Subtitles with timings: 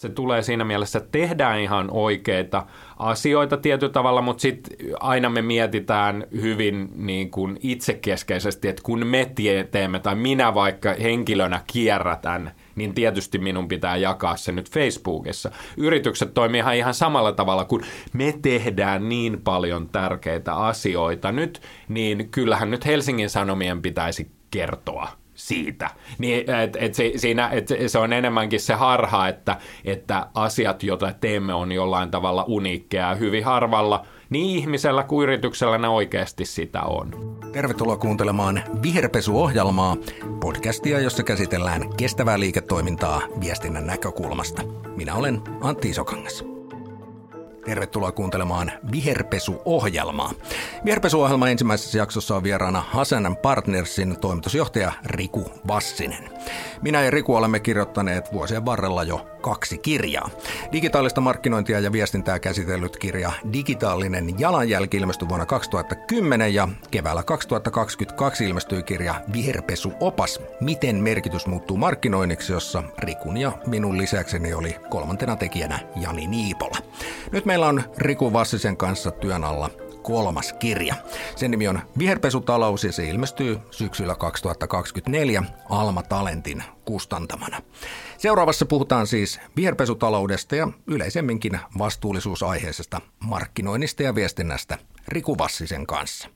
[0.00, 5.42] Se tulee siinä mielessä, että tehdään ihan oikeita asioita tietyllä tavalla, mutta sitten aina me
[5.42, 9.32] mietitään hyvin niin kuin itsekeskeisesti, että kun me
[9.70, 15.50] teemme tai minä vaikka henkilönä kierrätän, niin tietysti minun pitää jakaa se nyt Facebookissa.
[15.76, 17.82] Yritykset toimii ihan, ihan samalla tavalla, kun
[18.12, 25.90] me tehdään niin paljon tärkeitä asioita nyt, niin kyllähän nyt Helsingin Sanomien pitäisi kertoa siitä.
[26.18, 31.12] Niin, et, et se, siinä, et se on enemmänkin se harha, että, että asiat, joita
[31.12, 37.38] teemme, on jollain tavalla uniikkeja hyvin harvalla niin ihmisellä kuin yrityksellä ne oikeasti sitä on.
[37.52, 39.96] Tervetuloa kuuntelemaan Viherpesu-ohjelmaa,
[40.40, 44.62] podcastia, jossa käsitellään kestävää liiketoimintaa viestinnän näkökulmasta.
[44.96, 46.55] Minä olen Antti Isokangas.
[47.66, 50.32] Tervetuloa kuuntelemaan Viherpesu-ohjelmaa.
[50.84, 56.30] Viherpesu-ohjelman ensimmäisessä jaksossa on vieraana Hasan Partnersin toimitusjohtaja Riku Vassinen.
[56.82, 60.30] Minä ja Riku olemme kirjoittaneet vuosien varrella jo kaksi kirjaa.
[60.72, 68.82] Digitaalista markkinointia ja viestintää käsitellyt kirja Digitaalinen jalanjälki ilmestyi vuonna 2010 ja keväällä 2022 ilmestyi
[68.82, 75.80] kirja Viherpesu opas, miten merkitys muuttuu markkinoinniksi, jossa Rikun ja minun lisäkseni oli kolmantena tekijänä
[75.96, 76.76] Jani Niipola.
[77.32, 79.70] Nyt meillä on Riku Vassisen kanssa työn alla
[80.02, 80.94] kolmas kirja.
[81.36, 87.62] Sen nimi on Viherpesutalous ja se ilmestyy syksyllä 2024 Alma Talentin kustantamana.
[88.18, 96.28] Seuraavassa puhutaan siis viherpesutaloudesta ja yleisemminkin vastuullisuusaiheisesta markkinoinnista ja viestinnästä Riku Vassisen kanssa.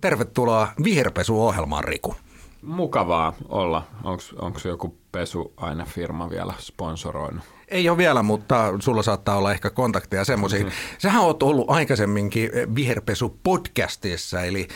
[0.00, 2.14] Tervetuloa Viherpesuohjelmaan, Riku.
[2.62, 3.86] Mukavaa olla.
[4.38, 7.44] Onko joku pesuainefirma vielä sponsoroinut?
[7.70, 10.62] Ei ole vielä, mutta sulla saattaa olla ehkä kontakteja semmoisiin.
[10.62, 10.98] Mm-hmm.
[10.98, 14.68] Sähän oot ollut aikaisemminkin Viherpesu-podcastissa, eli,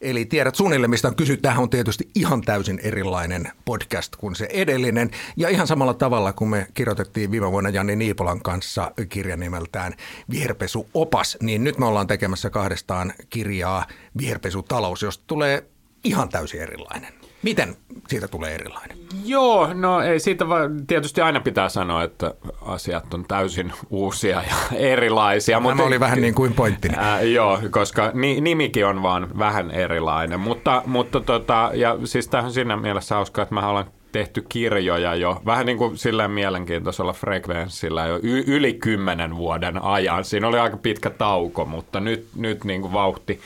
[0.00, 1.42] eli tiedät suunnilleen, mistä on kysytty.
[1.42, 5.10] Tämähän on tietysti ihan täysin erilainen podcast kuin se edellinen.
[5.36, 9.94] Ja ihan samalla tavalla, kun me kirjoitettiin viime vuonna Janni Niipolan kanssa kirjan nimeltään
[10.30, 13.86] Viherpesu-opas, niin nyt me ollaan tekemässä kahdestaan kirjaa
[14.18, 15.64] Viherpesutalous, josta tulee
[16.04, 17.21] ihan täysin erilainen.
[17.42, 17.76] Miten
[18.08, 18.96] siitä tulee erilainen?
[19.24, 24.54] Joo, no ei siitä vaan, tietysti aina pitää sanoa, että asiat on täysin uusia ja
[24.92, 25.56] erilaisia.
[25.56, 26.94] Tämä mutta, oli vähän niin kuin pointtini.
[26.98, 30.40] Ää, joo, koska ni, nimikin on vaan vähän erilainen.
[30.40, 35.14] Mutta, mutta tota, ja siis tähän on siinä mielessä hauskaa, että mä olen tehty kirjoja
[35.14, 40.24] jo vähän niin kuin silleen mielenkiintoisella frekvenssillä jo y- yli kymmenen vuoden ajan.
[40.24, 43.40] Siinä oli aika pitkä tauko, mutta nyt, nyt niin kuin vauhti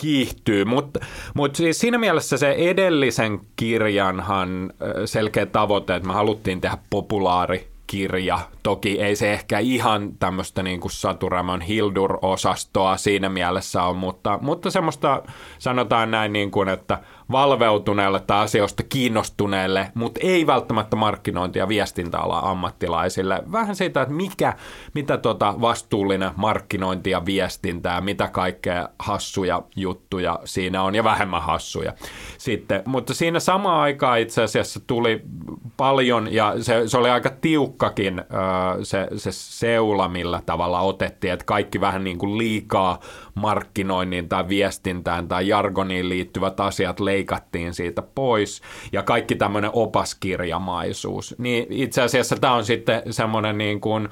[0.00, 1.00] kiihtyy, mutta
[1.34, 4.72] mut siis siinä mielessä se edellisen kirjanhan
[5.04, 8.38] selkeä tavoite, että me haluttiin tehdä populaari kirja.
[8.62, 14.70] Toki ei se ehkä ihan tämmöistä niin kuin Saturamon Hildur-osastoa siinä mielessä on, mutta, mutta
[14.70, 15.22] semmoista
[15.58, 16.98] sanotaan näin niin kuin, että
[17.30, 23.42] valveutuneelle tai asioista kiinnostuneelle, mutta ei välttämättä markkinointi- ja viestintäala ammattilaisille.
[23.52, 24.54] Vähän siitä, että mikä,
[24.94, 31.92] mitä tota vastuullinen markkinointi ja viestintää, mitä kaikkea hassuja juttuja siinä on ja vähemmän hassuja
[32.38, 32.82] sitten.
[32.86, 35.22] Mutta siinä samaan aikaan itse asiassa tuli
[35.76, 38.22] paljon ja se, se oli aika tiukkakin
[38.82, 43.00] se, se seula, millä tavalla otettiin, että kaikki vähän niin kuin liikaa
[43.34, 48.62] markkinoinnin tai viestintään tai jargoniin liittyvät asiat leikattiin siitä pois
[48.92, 51.34] ja kaikki tämmöinen opaskirjamaisuus.
[51.38, 54.08] Niin itse asiassa tämä on sitten semmoinen niin kuin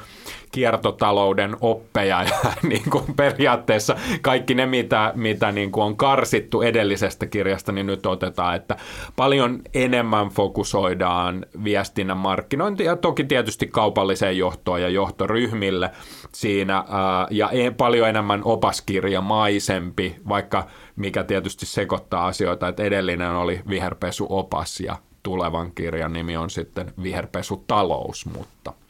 [0.53, 7.27] kiertotalouden oppeja ja niin kuin periaatteessa kaikki ne, mitä, mitä niin kuin on karsittu edellisestä
[7.27, 8.77] kirjasta, niin nyt otetaan, että
[9.17, 15.91] paljon enemmän fokusoidaan viestinnän markkinointia ja toki tietysti kaupalliseen johtoon ja johtoryhmille
[16.33, 16.85] siinä
[17.31, 20.67] ja e, paljon enemmän opaskirjamaisempi, vaikka
[20.97, 28.27] mikä tietysti sekoittaa asioita, että edellinen oli viherpesuopas ja tulevan kirjan nimi on sitten viherpesutalous,
[28.27, 28.73] mutta–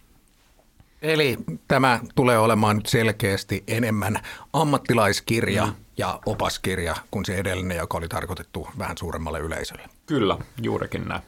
[1.02, 1.36] Eli
[1.68, 4.20] tämä tulee olemaan nyt selkeästi enemmän
[4.52, 5.74] ammattilaiskirja mm.
[5.98, 9.82] ja opaskirja kuin se edellinen, joka oli tarkoitettu vähän suuremmalle yleisölle.
[10.06, 11.22] Kyllä, juurikin näin.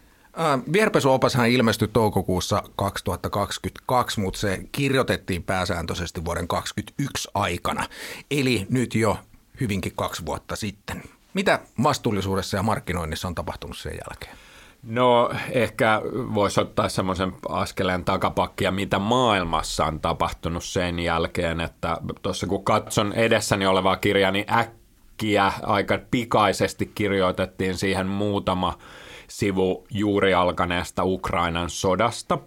[0.73, 7.87] Viherpesuopashan ilmestyi toukokuussa 2022, mutta se kirjoitettiin pääsääntöisesti vuoden 2021 aikana,
[8.31, 9.19] eli nyt jo
[9.61, 11.03] hyvinkin kaksi vuotta sitten.
[11.35, 14.37] Mitä vastuullisuudessa ja markkinoinnissa on tapahtunut sen jälkeen?
[14.83, 16.03] No ehkä
[16.35, 23.13] voisi ottaa semmoisen askeleen takapakkia, mitä maailmassa on tapahtunut sen jälkeen, että tuossa kun katson
[23.13, 28.79] edessäni olevaa kirjaa, niin äkkiä aika pikaisesti kirjoitettiin siihen muutama
[29.31, 32.39] sivu juuri alkaneesta Ukrainan sodasta,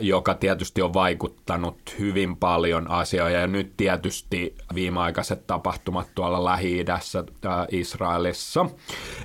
[0.00, 3.40] joka tietysti on vaikuttanut hyvin paljon asioihin.
[3.40, 7.24] Ja nyt tietysti viimeaikaiset tapahtumat tuolla Lähi-idässä,
[7.70, 8.66] Israelissa,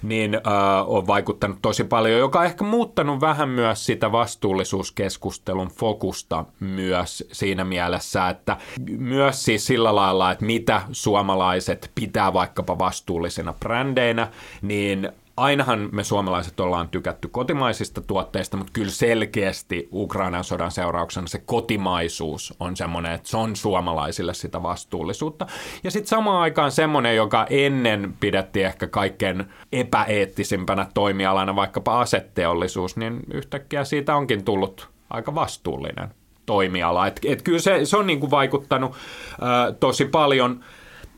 [0.04, 0.42] niin
[0.88, 7.64] on vaikuttanut tosi paljon, joka on ehkä muuttanut vähän myös sitä vastuullisuuskeskustelun fokusta myös siinä
[7.64, 8.58] mielessä, että
[8.98, 14.28] myös siis sillä lailla, että mitä suomalaiset pitää vaikkapa vastuullisina brändeinä,
[14.62, 15.12] niin
[15.42, 22.54] ainahan me suomalaiset ollaan tykätty kotimaisista tuotteista, mutta kyllä selkeästi Ukrainan sodan seurauksena se kotimaisuus
[22.60, 25.48] on semmoinen, että se on suomalaisille sitä vastuullisuutta.
[25.84, 33.20] Ja sitten samaan aikaan semmoinen, joka ennen pidettiin ehkä kaikkein epäeettisimpänä toimialana, vaikkapa asetteollisuus, niin
[33.34, 36.10] yhtäkkiä siitä onkin tullut aika vastuullinen
[36.46, 37.08] toimiala.
[37.08, 40.64] Et, et kyllä se, se on niinku vaikuttanut ä, tosi paljon,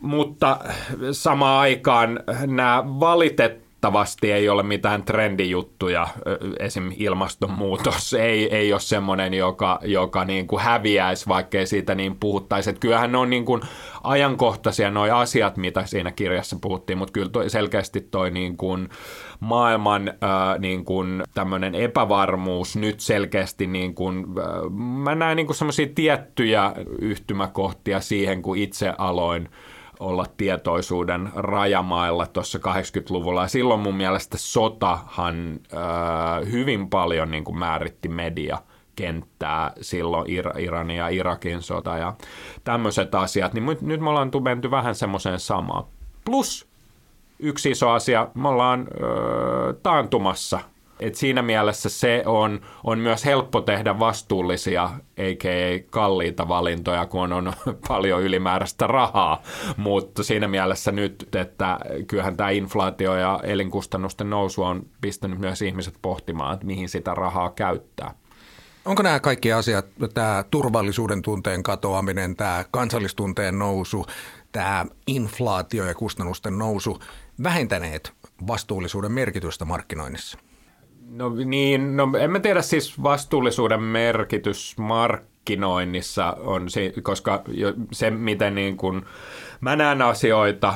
[0.02, 0.60] mutta
[1.12, 6.08] samaan aikaan nämä valitet valitettavasti ei ole mitään trendijuttuja,
[6.60, 6.92] esim.
[6.98, 12.70] ilmastonmuutos ei, ei ole semmoinen, joka, joka niin kuin häviäisi, vaikkei siitä niin puhuttaisi.
[12.70, 13.62] Että kyllähän ne on niin kuin
[14.04, 18.90] ajankohtaisia nuo asiat, mitä siinä kirjassa puhuttiin, mutta kyllä toi, selkeästi toi niin kuin
[19.40, 24.70] maailman ää, niin kuin tämmöinen epävarmuus nyt selkeästi, niin kuin, ää,
[25.04, 29.50] mä näen niin semmoisia tiettyjä yhtymäkohtia siihen, kun itse aloin
[30.04, 33.42] olla tietoisuuden rajamailla tuossa 80-luvulla.
[33.42, 38.58] Ja silloin mun mielestä sotahan äh, hyvin paljon niin kuin määritti media
[38.96, 42.14] kenttää silloin Ir- Iranin ja Irakin sota ja
[42.64, 45.84] tämmöiset asiat, niin nyt me ollaan menty vähän semmoiseen samaan.
[46.26, 46.68] Plus
[47.40, 50.60] yksi iso asia, me ollaan öö, taantumassa
[51.04, 55.50] et siinä mielessä se on, on myös helppo tehdä vastuullisia, eikä
[55.90, 57.54] kalliita valintoja, kun on, on
[57.88, 59.42] paljon ylimääräistä rahaa.
[59.78, 65.94] Mutta siinä mielessä nyt, että kyllähän tämä inflaatio ja elinkustannusten nousu on pistänyt myös ihmiset
[66.02, 68.14] pohtimaan, että mihin sitä rahaa käyttää.
[68.86, 74.06] Onko nämä kaikki asiat, tämä turvallisuuden tunteen katoaminen, tämä kansallistunteen nousu,
[74.52, 77.00] tämä inflaatio ja kustannusten nousu
[77.44, 78.14] vähentäneet
[78.48, 80.38] vastuullisuuden merkitystä markkinoinnissa?
[81.16, 87.44] No niin, no en mä tiedä siis vastuullisuuden merkitys markkinoinnissa on, se, koska
[87.92, 89.06] se miten niin kuin
[89.62, 90.74] mä näen asioita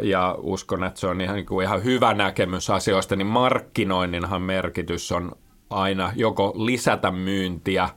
[0.00, 5.12] ja uskon, että se on ihan, niin kuin ihan hyvä näkemys asioista, niin markkinoinninhan merkitys
[5.12, 5.32] on
[5.70, 7.88] aina joko lisätä myyntiä,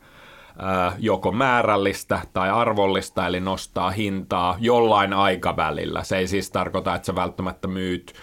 [0.99, 6.03] joko määrällistä tai arvollista, eli nostaa hintaa jollain aikavälillä.
[6.03, 8.13] Se ei siis tarkoita, että sä välttämättä myyt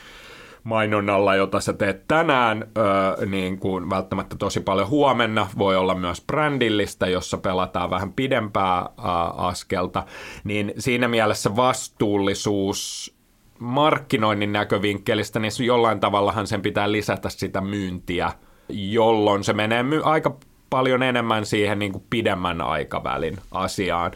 [0.69, 5.47] mainonnalla, jota sä teet tänään, öö, niin kuin välttämättä tosi paljon huomenna.
[5.59, 10.05] Voi olla myös brändillistä, jossa pelataan vähän pidempää ää, askelta.
[10.45, 13.15] Niin siinä mielessä vastuullisuus
[13.59, 18.33] markkinoinnin näkövinkkelistä, niin jollain tavallahan sen pitää lisätä sitä myyntiä,
[18.69, 20.37] jolloin se menee my- aika
[20.71, 24.13] paljon enemmän siihen niin kuin pidemmän aikavälin asiaan.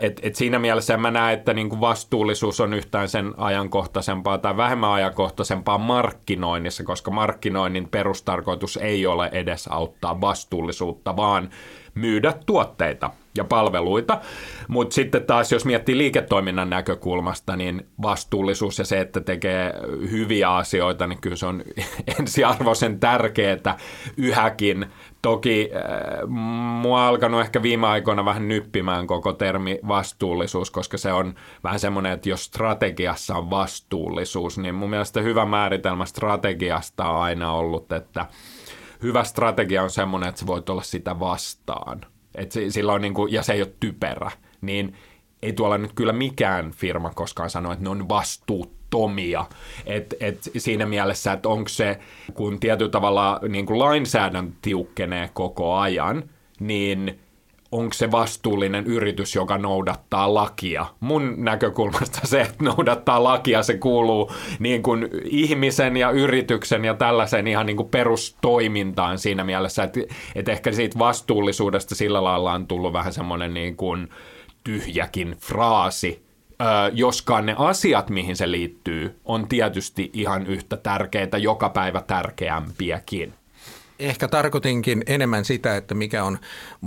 [0.00, 4.38] Et, et siinä mielessä en mä näe, että niin kuin vastuullisuus on yhtään sen ajankohtaisempaa
[4.38, 11.50] tai vähemmän ajankohtaisempaa markkinoinnissa, koska markkinoinnin perustarkoitus ei ole edes auttaa vastuullisuutta, vaan
[11.94, 14.20] myydä tuotteita ja palveluita.
[14.68, 19.74] Mutta sitten taas, jos miettii liiketoiminnan näkökulmasta, niin vastuullisuus ja se, että tekee
[20.10, 21.62] hyviä asioita, niin kyllä se on
[22.18, 23.78] ensiarvoisen tärkeää
[24.16, 24.86] yhäkin.
[25.22, 26.28] Toki äh,
[26.80, 31.34] mua alkanut ehkä viime aikoina vähän nyppimään koko termi vastuullisuus, koska se on
[31.64, 37.52] vähän semmoinen, että jos strategiassa on vastuullisuus, niin mun mielestä hyvä määritelmä strategiasta on aina
[37.52, 38.26] ollut, että
[39.02, 42.00] hyvä strategia on semmoinen, että sä voit olla sitä vastaan.
[42.34, 44.30] Et sillä on niin kuin, ja se ei ole typerä.
[44.60, 44.96] Niin
[45.42, 48.08] ei tuolla nyt kyllä mikään firma koskaan sano, että ne on
[48.92, 49.44] vastuuttomia.
[49.86, 51.98] Et, et siinä mielessä, että onko se,
[52.34, 56.24] kun tietyllä tavalla niin kuin lainsäädäntö tiukkenee koko ajan,
[56.60, 57.14] niin–
[57.72, 60.86] onko se vastuullinen yritys, joka noudattaa lakia.
[61.00, 67.46] Mun näkökulmasta se, että noudattaa lakia, se kuuluu niin kuin ihmisen ja yrityksen ja tällaisen
[67.46, 70.00] ihan niin kuin perustoimintaan siinä mielessä, että,
[70.34, 74.08] että ehkä siitä vastuullisuudesta sillä lailla on tullut vähän semmoinen niin kuin
[74.64, 76.27] tyhjäkin fraasi,
[76.92, 83.34] joskaan ne asiat, mihin se liittyy, on tietysti ihan yhtä tärkeitä, joka päivä tärkeämpiäkin.
[83.98, 86.38] Ehkä tarkoitinkin enemmän sitä, että mikä on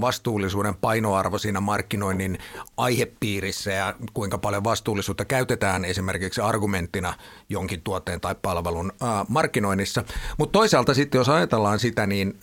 [0.01, 2.37] vastuullisuuden painoarvo siinä markkinoinnin
[2.77, 7.13] aihepiirissä ja kuinka paljon vastuullisuutta käytetään esimerkiksi argumenttina
[7.49, 8.91] jonkin tuotteen tai palvelun
[9.27, 10.03] markkinoinnissa.
[10.37, 12.33] Mutta toisaalta sitten, jos ajatellaan sitä, niin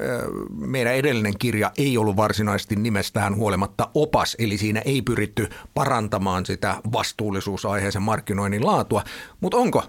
[0.51, 6.77] meidän edellinen kirja ei ollut varsinaisesti nimestään huolimatta opas, eli siinä ei pyritty parantamaan sitä
[6.93, 9.03] vastuullisuusaiheisen markkinoinnin laatua.
[9.41, 9.85] Mutta onko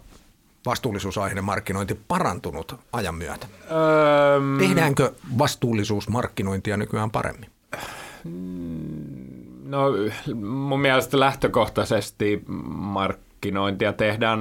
[0.69, 3.47] vastuullisuusaiheinen markkinointi parantunut ajan myötä?
[3.71, 7.49] Öö, Tehdäänkö vastuullisuusmarkkinointia nykyään paremmin?
[9.63, 9.83] No
[10.35, 14.39] mun mielestä lähtökohtaisesti markkinointia tehdään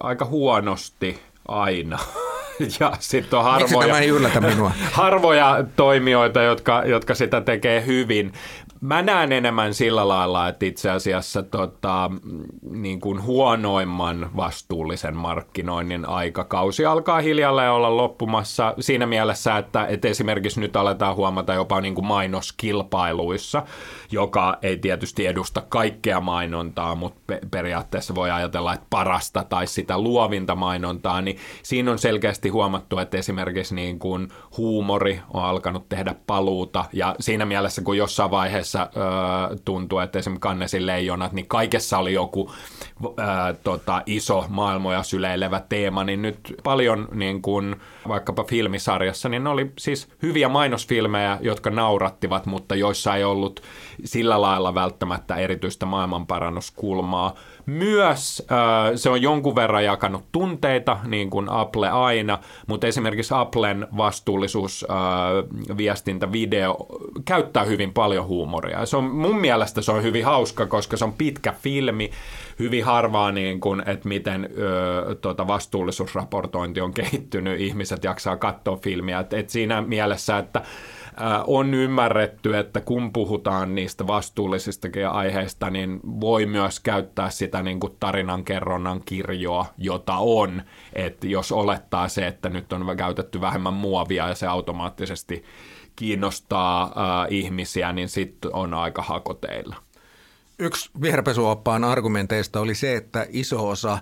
[0.00, 1.98] aika huonosti aina.
[2.80, 4.72] ja sitten on harvoja, tämä ei yllätä minua?
[4.92, 8.32] harvoja toimijoita, jotka, jotka sitä tekee hyvin.
[8.80, 12.10] Mä näen enemmän sillä lailla, että itse asiassa tota,
[12.70, 20.60] niin kuin huonoimman vastuullisen markkinoinnin aikakausi alkaa hiljalleen olla loppumassa siinä mielessä, että, että esimerkiksi
[20.60, 23.62] nyt aletaan huomata jopa niin kuin mainoskilpailuissa,
[24.10, 30.54] joka ei tietysti edusta kaikkea mainontaa, mutta periaatteessa voi ajatella, että parasta tai sitä luovinta
[30.54, 36.84] mainontaa, niin siinä on selkeästi huomattu, että esimerkiksi niin kuin huumori on alkanut tehdä paluuta
[36.92, 42.12] ja siinä mielessä, kun jossain vaiheessa äh, tuntuu, että esimerkiksi Kannesin leijonat, niin kaikessa oli
[42.12, 42.52] joku
[43.04, 47.76] äh, tota, iso maailmoja syleilevä teema, niin nyt paljon niin kuin,
[48.08, 53.62] vaikkapa filmisarjassa, niin ne oli siis hyviä mainosfilmejä, jotka naurattivat, mutta joissa ei ollut
[54.04, 57.34] sillä lailla välttämättä erityistä maailmanparannuskulmaa.
[57.68, 63.86] Myös äh, se on jonkun verran jakanut tunteita, niin kuin Apple aina, mutta esimerkiksi Applen
[63.96, 65.76] vastuullisuus äh,
[67.24, 68.86] käyttää hyvin paljon huumoria.
[68.86, 72.10] Se on, mun mielestä se on hyvin hauska, koska se on pitkä filmi,
[72.58, 79.18] hyvin harvaa, niin kuin, että miten ö, tota vastuullisuusraportointi on kehittynyt, ihmiset jaksaa katsoa filmiä.
[79.18, 80.62] Et, et siinä mielessä, että
[81.46, 87.96] on ymmärretty, että kun puhutaan niistä vastuullisistakin aiheista, niin voi myös käyttää sitä niin kuin
[88.00, 90.62] tarinankerronnan kirjoa, jota on.
[90.92, 95.44] Että jos olettaa se, että nyt on käytetty vähemmän muovia ja se automaattisesti
[95.96, 99.76] kiinnostaa äh, ihmisiä, niin sitten on aika hakoteilla.
[100.60, 103.98] Yksi viherpesuoppaan argumenteista oli se, että iso osa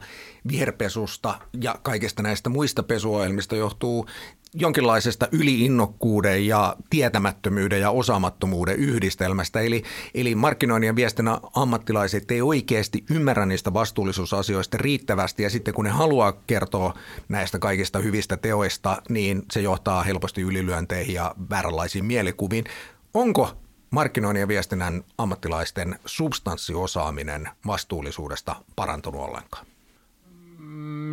[0.49, 4.07] viherpesusta ja kaikista näistä muista pesuohjelmista johtuu
[4.57, 9.61] jonkinlaisesta yliinnokkuuden ja tietämättömyyden ja osaamattomuuden yhdistelmästä.
[9.61, 9.83] Eli,
[10.15, 15.91] eli markkinoinnin ja viestinnän ammattilaiset ei oikeasti ymmärrä niistä vastuullisuusasioista riittävästi ja sitten kun ne
[15.91, 16.95] haluaa kertoa
[17.29, 22.65] näistä kaikista hyvistä teoista, niin se johtaa helposti ylilyönteihin ja vääränlaisiin mielikuviin.
[23.15, 23.53] Onko
[23.91, 29.67] markkinoinnin ja viestinnän ammattilaisten substanssiosaaminen vastuullisuudesta parantunut ollenkaan?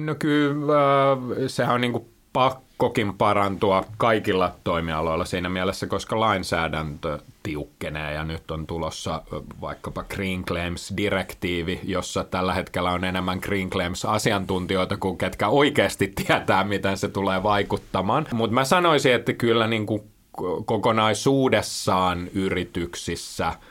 [0.05, 0.77] No kyllä,
[1.47, 8.51] sehän on niin kuin pakkokin parantua kaikilla toimialoilla siinä mielessä, koska lainsäädäntö tiukkenee ja nyt
[8.51, 9.21] on tulossa
[9.61, 16.97] vaikkapa Green Claims-direktiivi, jossa tällä hetkellä on enemmän Green Claims-asiantuntijoita kuin ketkä oikeasti tietää, miten
[16.97, 18.27] se tulee vaikuttamaan.
[18.33, 20.03] Mutta mä sanoisin, että kyllä niin kuin
[20.65, 23.53] kokonaisuudessaan yrityksissä–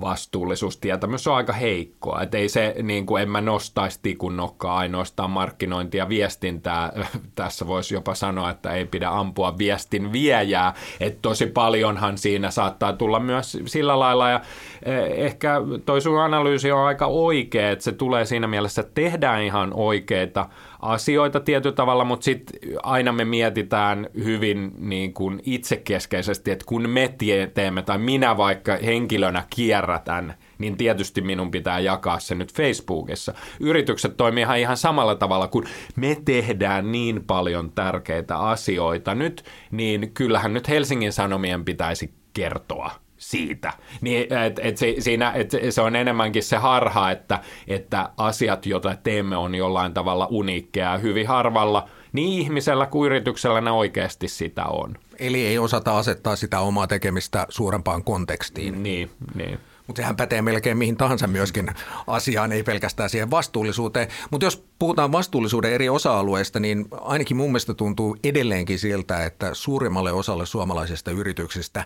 [0.00, 2.22] vastuullisuustietämys on aika heikkoa.
[2.22, 6.92] Et ei se, niin kuin en mä nostaisi tikun nokkaa ainoastaan markkinointia ja viestintää.
[7.34, 10.74] Tässä voisi jopa sanoa, että ei pidä ampua viestin viejää.
[11.00, 14.30] Et tosi paljonhan siinä saattaa tulla myös sillä lailla.
[14.30, 14.40] Ja
[14.82, 19.42] eh, ehkä toi sun analyysi on aika oikea, että se tulee siinä mielessä, että tehdään
[19.42, 20.48] ihan oikeita
[20.80, 27.14] asioita tietyllä tavalla, mutta sitten aina me mietitään hyvin niin kuin itsekeskeisesti, että kun me
[27.54, 33.34] teemme tai minä vaikka henkilönä kierrätän, niin tietysti minun pitää jakaa se nyt Facebookissa.
[33.60, 35.66] Yritykset toimii ihan, ihan samalla tavalla, kun
[35.96, 42.90] me tehdään niin paljon tärkeitä asioita nyt, niin kyllähän nyt Helsingin Sanomien pitäisi kertoa
[43.30, 43.72] siitä.
[44.00, 48.96] Niin, et, et se, siinä, et se on enemmänkin se harha, että, että asiat, joita
[49.02, 50.98] teemme, on jollain tavalla uniikkeja.
[50.98, 54.96] Hyvin harvalla niin ihmisellä kuin yrityksellä ne oikeasti sitä on.
[55.18, 58.82] Eli ei osata asettaa sitä omaa tekemistä suurempaan kontekstiin.
[58.82, 59.58] Niin, niin.
[59.86, 61.70] Mutta sehän pätee melkein mihin tahansa myöskin
[62.06, 64.08] asiaan, ei pelkästään siihen vastuullisuuteen.
[64.30, 70.12] Mutta jos puhutaan vastuullisuuden eri osa-alueista, niin ainakin mun mielestä tuntuu edelleenkin siltä, että suurimmalle
[70.12, 71.84] osalle suomalaisista yrityksistä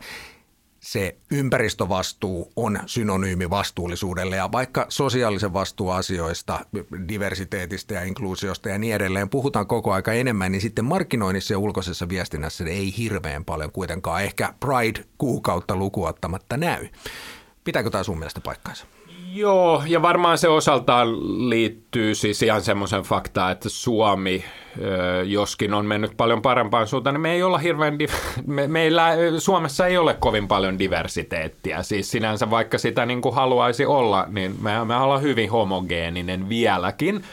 [0.82, 6.66] se ympäristövastuu on synonyymi vastuullisuudelle ja vaikka sosiaalisen vastuuasioista,
[7.08, 12.08] diversiteetistä ja inkluusiosta ja niin edelleen puhutaan koko aika enemmän, niin sitten markkinoinnissa ja ulkoisessa
[12.08, 16.88] viestinnässä ei hirveän paljon kuitenkaan ehkä Pride-kuukautta lukuottamatta näy.
[17.64, 18.86] Pitääkö tämä sun mielestä paikkaansa?
[19.34, 21.08] Joo, ja varmaan se osaltaan
[21.50, 24.44] liittyy siis ihan semmoisen faktaan, että Suomi
[25.24, 27.98] joskin on mennyt paljon parempaan suuntaan, niin me ei olla hirveän,
[28.46, 29.08] me, meillä
[29.38, 31.82] Suomessa ei ole kovin paljon diversiteettiä.
[31.82, 37.24] Siis sinänsä vaikka sitä niin kuin haluaisi olla, niin me, me ollaan hyvin homogeeninen vieläkin.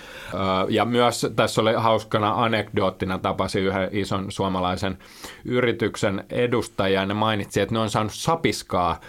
[0.69, 4.97] Ja myös tässä oli hauskana anekdoottina tapasin yhden ison suomalaisen
[5.45, 8.99] yrityksen edustajia ja ne mainitsi, että ne on saanut sapiskaa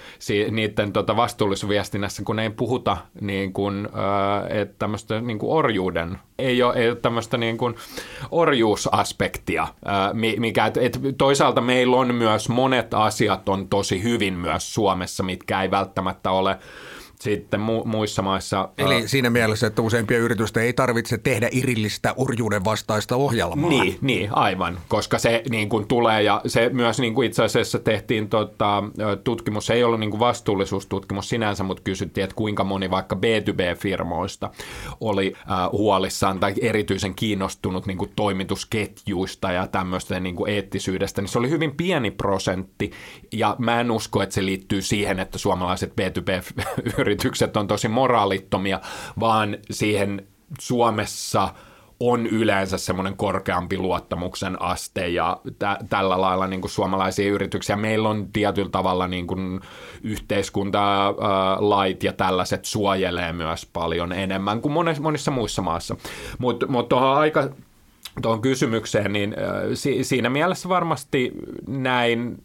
[0.50, 3.88] niiden tota vastuullisuusviestinnässä, kun ei puhuta niin kuin,
[4.48, 7.74] että tämmöistä niin kuin orjuuden, ei ole, ei ole tämmöistä niin kuin
[8.30, 9.68] orjuusaspektia,
[10.38, 15.62] mikä, että et toisaalta meillä on myös monet asiat on tosi hyvin myös Suomessa, mitkä
[15.62, 16.58] ei välttämättä ole
[17.20, 18.68] sitten mu- muissa maissa.
[18.78, 23.70] Eli siinä mielessä, että useimpia yritystä ei tarvitse tehdä irillistä urjuuden vastaista ohjelmaa.
[23.70, 27.78] Niin, niin aivan, koska se niin kuin tulee ja se myös niin kuin itse asiassa
[27.78, 28.82] tehtiin tota,
[29.24, 34.50] tutkimus, se ei ollut niin kuin vastuullisuustutkimus sinänsä, mutta kysyttiin, että kuinka moni vaikka B2B-firmoista
[35.00, 41.28] oli äh, huolissaan tai erityisen kiinnostunut niin kuin toimitusketjuista ja tämmöistä niin kuin eettisyydestä, niin
[41.28, 42.90] se oli hyvin pieni prosentti
[43.32, 46.62] ja mä en usko, että se liittyy siihen, että suomalaiset B2B
[47.10, 48.80] yritykset on tosi moraalittomia,
[49.20, 50.26] vaan siihen
[50.60, 51.54] Suomessa
[52.00, 57.76] on yleensä semmoinen korkeampi luottamuksen aste ja tä- tällä lailla niin kuin suomalaisia yrityksiä.
[57.76, 59.60] Meillä on tietyllä tavalla niin kuin
[60.02, 61.14] yhteiskunta,
[61.58, 65.96] lait ja tällaiset suojelee myös paljon enemmän kuin monissa, monissa muissa maissa.
[66.38, 67.48] Mutta mut tuohon aika
[68.22, 69.34] tuohon kysymykseen, niin
[69.74, 71.32] si- siinä mielessä varmasti
[71.68, 72.42] näin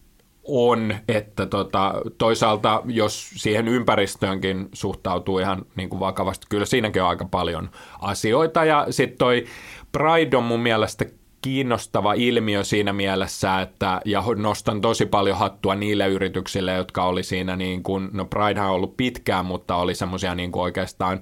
[0.48, 7.10] on, että tota, toisaalta jos siihen ympäristöönkin suhtautuu ihan niin kuin vakavasti, kyllä siinäkin on
[7.10, 7.70] aika paljon
[8.02, 8.66] asioita.
[8.66, 9.46] Ja sitten toi
[9.92, 11.06] Pride on mun mielestä
[11.46, 17.56] kiinnostava ilmiö siinä mielessä, että ja nostan tosi paljon hattua niille yrityksille, jotka oli siinä
[17.56, 21.22] niin kuin, no Pridehan on ollut pitkään, mutta oli semmoisia niin kuin oikeastaan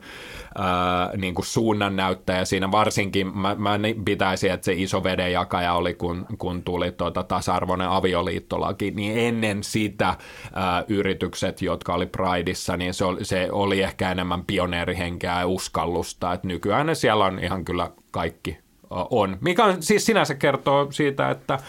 [0.57, 2.71] ää, niin kuin suunnannäyttäjä siinä.
[2.71, 8.91] Varsinkin, mä, mä pitäisin, että se iso vedenjakaja oli, kun, kun tuli tuota tasa-arvoinen avioliittolaki,
[8.91, 10.17] niin ennen sitä
[10.53, 16.33] ää, yritykset, jotka oli Prideissa, niin se oli, se oli ehkä enemmän pioneerihenkeä ja uskallusta,
[16.33, 18.62] että nykyään siellä on ihan kyllä kaikki
[19.09, 19.37] on.
[19.41, 21.59] Mikä on, siis sinänsä kertoo siitä, että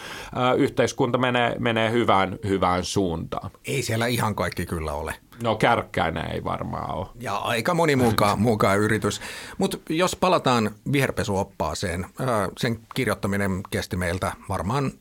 [0.58, 3.50] yhteiskunta menee, menee hyvään, hyvään suuntaan.
[3.64, 5.14] Ei siellä ihan kaikki kyllä ole.
[5.42, 7.06] No kärkkäinen ei varmaan ole.
[7.20, 9.20] Ja aika moni muukaan, muukaan yritys.
[9.58, 12.06] Mutta jos palataan viherpesuoppaaseen,
[12.58, 14.92] sen kirjoittaminen kesti meiltä varmaan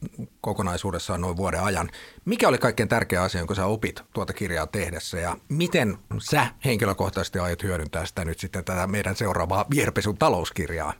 [0.41, 1.89] kokonaisuudessaan noin vuoden ajan.
[2.25, 7.39] Mikä oli kaikkein tärkeä asia, jonka sä opit tuota kirjaa tehdessä ja miten sä henkilökohtaisesti
[7.39, 10.93] aiot hyödyntää sitä nyt sitten tätä meidän seuraavaa viherpesun talouskirjaa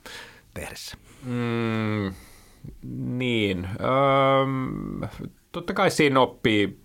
[0.54, 0.98] tehdessä?
[1.26, 2.14] Mm,
[3.18, 3.68] niin.
[3.80, 5.02] Öm,
[5.52, 6.80] totta kai siinä oppii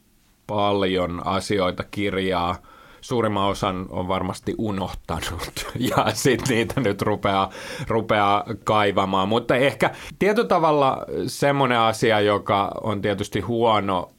[0.47, 2.57] paljon asioita kirjaa.
[3.00, 5.66] Suurimman osan on varmasti unohtanut
[5.97, 7.51] ja sitten niitä nyt rupeaa,
[7.88, 9.29] rupeaa kaivamaan.
[9.29, 14.11] Mutta ehkä tietyllä tavalla semmoinen asia, joka on tietysti huono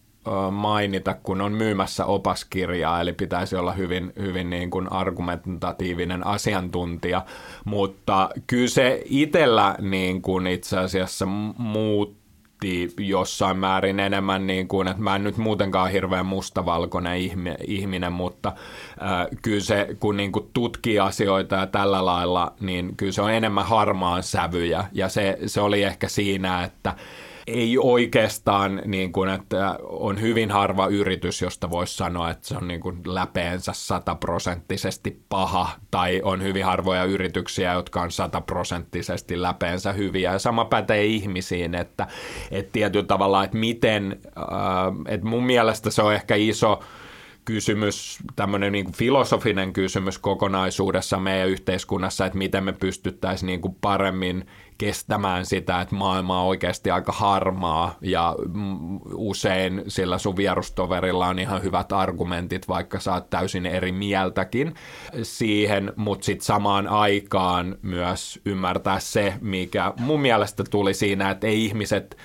[0.51, 7.25] mainita, kun on myymässä opaskirjaa, eli pitäisi olla hyvin, hyvin niin kuin argumentatiivinen asiantuntija,
[7.65, 11.25] mutta kyllä se itsellä niin kuin itse asiassa
[11.57, 12.19] muut
[12.97, 17.17] jossain määrin enemmän, niin kuin, että mä en nyt muutenkaan hirveän mustavalkoinen
[17.67, 18.53] ihminen, mutta
[19.41, 23.65] kyllä se, kun niin kuin tutkii asioita ja tällä lailla, niin kyllä se on enemmän
[23.65, 26.95] harmaan sävyjä, ja se, se oli ehkä siinä, että
[27.53, 32.67] ei oikeastaan, niin kuin, että on hyvin harva yritys, josta voisi sanoa, että se on
[32.67, 40.31] niin kuin läpeensä sataprosenttisesti paha, tai on hyvin harvoja yrityksiä, jotka on sataprosenttisesti läpeensä hyviä.
[40.33, 42.07] Ja sama pätee ihmisiin, että,
[42.51, 44.45] että tietyllä tavalla, että miten, äh,
[45.07, 46.79] että mun mielestä se on ehkä iso,
[47.45, 54.45] kysymys, tämmöinen niin filosofinen kysymys kokonaisuudessa meidän yhteiskunnassa, että miten me pystyttäisiin niin kuin paremmin
[54.79, 58.35] kestämään sitä, että maailma on oikeasti aika harmaa ja
[59.13, 64.73] usein sillä sun vierustoverilla on ihan hyvät argumentit, vaikka sä oot täysin eri mieltäkin
[65.23, 71.65] siihen, mutta sitten samaan aikaan myös ymmärtää se, mikä mun mielestä tuli siinä, että ei
[71.65, 72.17] ihmiset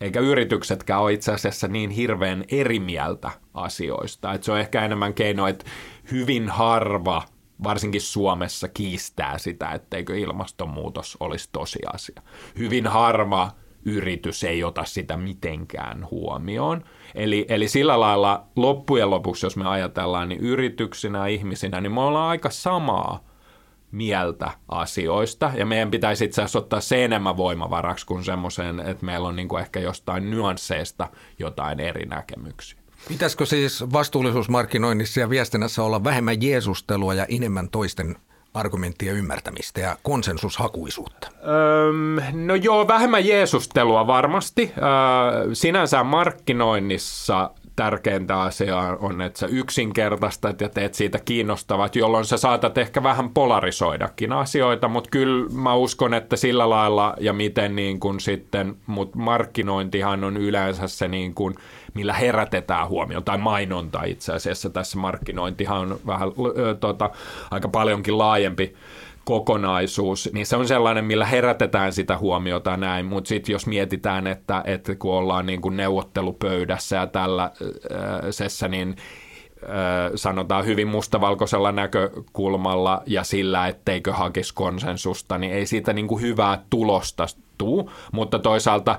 [0.00, 4.32] eikä yrityksetkään ole itse asiassa niin hirveän eri mieltä asioista.
[4.32, 5.64] Et se on ehkä enemmän keino, että
[6.10, 7.22] hyvin harva
[7.62, 12.22] varsinkin Suomessa kiistää sitä, etteikö ilmastonmuutos olisi tosiasia.
[12.58, 13.50] Hyvin harva
[13.84, 16.84] yritys ei ota sitä mitenkään huomioon.
[17.14, 22.30] Eli, eli sillä lailla loppujen lopuksi, jos me ajatellaan, niin yrityksinä, ihmisinä, niin me ollaan
[22.30, 23.24] aika samaa
[23.92, 29.28] mieltä asioista, ja meidän pitäisi itse asiassa ottaa se enemmän voimavaraksi kuin semmoiseen, että meillä
[29.28, 32.79] on niin kuin ehkä jostain nyansseista jotain eri näkemyksiä.
[33.08, 38.16] Pitäisikö siis vastuullisuusmarkkinoinnissa ja viestinnässä olla vähemmän jeesustelua ja enemmän toisten
[38.54, 41.28] argumenttien ymmärtämistä ja konsensushakuisuutta?
[41.88, 44.72] Öm, no joo, vähemmän jeesustelua varmasti.
[44.76, 52.36] Ö, sinänsä markkinoinnissa tärkeintä asiaa on, että sä yksinkertaistat ja teet siitä kiinnostavat, jolloin sä
[52.36, 58.00] saatat ehkä vähän polarisoidakin asioita, mutta kyllä mä uskon, että sillä lailla ja miten niin
[58.00, 61.54] kuin sitten, mutta markkinointihan on yleensä se niin kuin,
[61.94, 64.70] millä herätetään huomioon, tai mainonta itse asiassa.
[64.70, 67.10] Tässä markkinointihan on vähän ö, tota,
[67.50, 68.74] aika paljonkin laajempi
[69.24, 74.62] kokonaisuus, niin se on sellainen, millä herätetään sitä huomiota näin, mutta sitten jos mietitään, että,
[74.66, 78.96] että kun ollaan niin kuin neuvottelupöydässä ja tällaisessa, niin
[80.14, 86.64] sanotaan hyvin mustavalkoisella näkökulmalla ja sillä, etteikö hakisi konsensusta, niin ei siitä niin kuin hyvää
[86.70, 87.26] tulosta
[87.60, 88.98] tuu, mutta toisaalta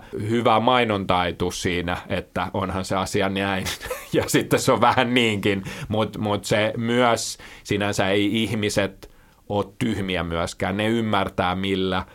[1.26, 3.66] ei tule siinä, että onhan se asia näin.
[4.14, 9.12] ja sitten se on vähän niinkin, mutta mut se myös sinänsä ei ihmiset
[9.50, 10.78] ole tyhmiä myöskään.
[10.78, 12.06] Ne ymmärtää, millä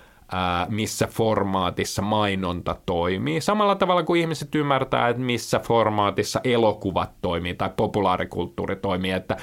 [0.68, 3.40] missä formaatissa mainonta toimii.
[3.40, 9.36] Samalla tavalla kuin ihmiset ymmärtää, että missä formaatissa elokuvat toimii tai populaarikulttuuri toimii, että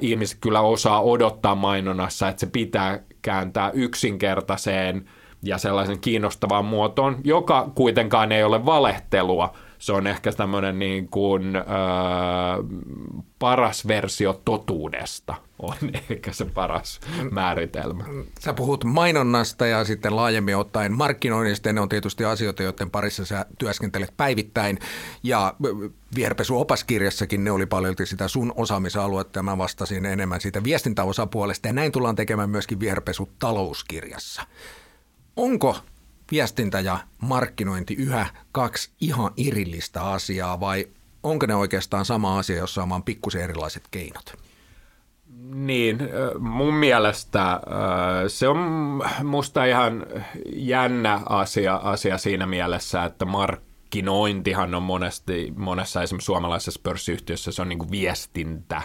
[0.00, 5.08] ihmiset kyllä osaa odottaa mainonnassa, että se pitää kääntää yksinkertaiseen
[5.42, 9.56] ja sellaisen kiinnostavaan muotoon, joka kuitenkaan ei ole valehtelua.
[9.78, 11.64] Se on ehkä tämmöinen niin kuin, ää,
[13.38, 15.76] paras versio totuudesta on
[16.10, 18.04] ehkä se paras määritelmä.
[18.40, 21.72] Sä puhut mainonnasta ja sitten laajemmin ottaen markkinoinnista.
[21.72, 24.78] Ne on tietysti asioita, joiden parissa sä työskentelet päivittäin.
[25.22, 25.54] Ja
[26.14, 31.68] Viherpesu opaskirjassakin ne oli paljon sitä sun osaamisaluetta mä vastasin enemmän siitä viestintäosapuolesta.
[31.68, 34.42] Ja näin tullaan tekemään myöskin Viherpesu talouskirjassa.
[35.38, 35.76] Onko
[36.30, 40.88] viestintä ja markkinointi yhä kaksi ihan irillistä asiaa vai
[41.22, 44.34] onko ne oikeastaan sama asia, jossa on vaan pikkusen erilaiset keinot?
[45.50, 45.98] Niin,
[46.38, 47.60] mun mielestä
[48.28, 48.58] se on
[49.24, 50.06] musta ihan
[50.52, 53.24] jännä asia, asia siinä mielessä, että
[53.88, 58.82] markkinointihan on monesti, monessa esimerkiksi suomalaisessa pörssiyhtiössä se on niin kuin viestintä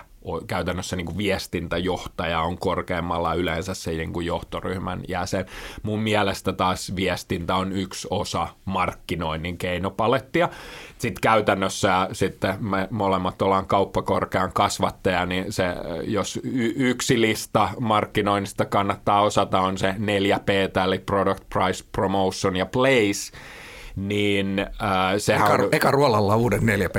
[0.47, 5.45] käytännössä niin kuin viestintäjohtaja on korkeammalla yleensä se niin kuin johtoryhmän jäsen.
[5.83, 10.49] Mun mielestä taas viestintä on yksi osa markkinoinnin keinopalettia.
[10.97, 15.65] Sitten käytännössä sitten me molemmat ollaan kauppakorkean kasvattaja, niin se,
[16.03, 22.65] jos y- yksi lista markkinoinnista kannattaa osata on se 4P, eli Product Price Promotion ja
[22.65, 23.37] Place,
[23.95, 24.67] niin äh,
[25.17, 25.69] sehän eka, on...
[25.71, 26.95] Eka ruolalla uuden 4 p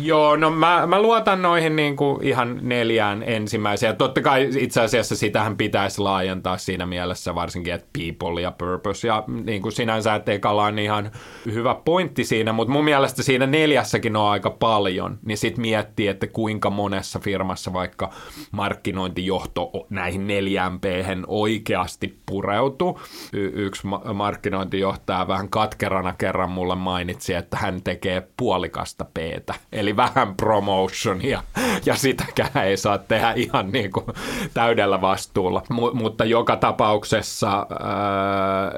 [0.00, 3.96] Joo, no mä, mä luotan noihin niin kuin ihan neljään ensimmäiseen.
[3.96, 9.08] Totta kai itse asiassa sitähän pitäisi laajentaa siinä mielessä varsinkin, että people ja purpose.
[9.08, 11.10] Ja niin kuin sinänsä, että ekalla on ihan
[11.52, 15.18] hyvä pointti siinä, mutta mun mielestä siinä neljässäkin on aika paljon.
[15.24, 18.10] Niin sit miettii, että kuinka monessa firmassa vaikka
[18.50, 20.84] markkinointijohto näihin neljään p
[21.26, 23.00] oikeasti pureutuu.
[23.32, 29.54] Y- yksi ma- markkinointijohtaja vähän katkerana kerran kerran mulle mainitsi, että hän tekee puolikasta peetä,
[29.72, 31.42] eli vähän promotionia,
[31.86, 34.06] ja sitäkään ei saa tehdä ihan niin kuin
[34.54, 35.62] täydellä vastuulla.
[35.70, 38.72] M- mutta joka tapauksessa ää,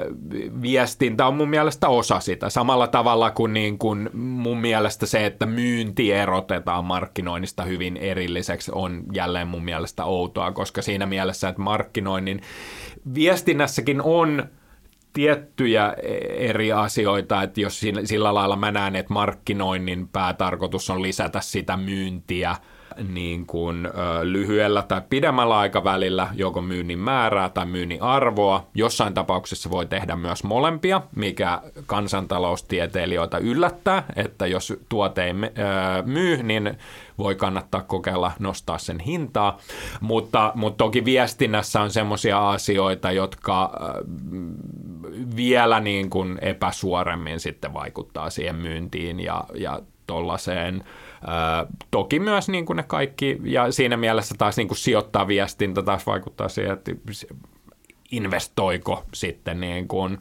[0.61, 5.45] viestintä on mun mielestä osa sitä, samalla tavalla kuin, niin kuin mun mielestä se, että
[5.45, 12.41] myynti erotetaan markkinoinnista hyvin erilliseksi, on jälleen mun mielestä outoa, koska siinä mielessä, että markkinoinnin
[13.13, 14.43] viestinnässäkin on
[15.15, 15.95] tiettyjä
[16.37, 22.55] eri asioita, että jos sillä lailla mä näen, että markkinoinnin päätarkoitus on lisätä sitä myyntiä–
[23.07, 23.91] niin kuin, ö,
[24.23, 28.67] lyhyellä tai pidemmällä aikavälillä joko myynnin määrää tai myynnin arvoa.
[28.73, 35.33] Jossain tapauksessa voi tehdä myös molempia, mikä kansantaloustieteilijöitä yllättää, että jos tuote ei
[36.05, 36.77] myy, niin
[37.17, 39.57] voi kannattaa kokeilla nostaa sen hintaa,
[40.01, 43.73] mutta, mutta toki viestinnässä on semmoisia asioita, jotka
[45.35, 50.83] vielä niin kuin epäsuoremmin sitten vaikuttaa siihen myyntiin ja, ja tuollaiseen
[51.91, 56.05] toki myös niin kuin ne kaikki, ja siinä mielessä taas niin kuin sijoittaa viestintä taas
[56.05, 56.91] vaikuttaa siihen, että
[58.15, 60.17] investoiko sitten niin kuin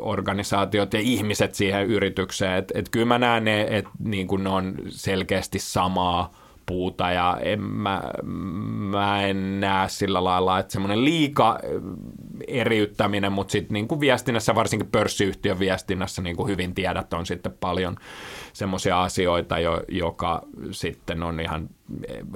[0.00, 2.58] organisaatiot ja ihmiset siihen yritykseen.
[2.58, 6.30] Että et kyllä mä näen ne, että niin kuin ne on selkeästi samaa
[6.66, 8.02] puuta ja en, mä,
[8.90, 11.58] mä en näe sillä lailla, että semmoinen liika
[12.48, 17.52] eriyttäminen, mutta sitten niin kuin viestinnässä, varsinkin pörssiyhtiön viestinnässä, niin kuin hyvin tiedät, on sitten
[17.60, 17.96] paljon
[18.52, 21.68] semmoisia asioita, jo, joka sitten on ihan